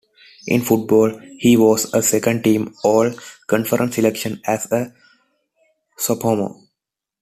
In 0.47 0.61
football, 0.63 1.19
he 1.37 1.55
was 1.55 1.93
a 1.93 2.01
second 2.01 2.43
team 2.43 2.73
All-Conference 2.83 3.93
selection 3.93 4.41
as 4.47 4.65
a 4.71 4.95
sophomore. 5.95 6.59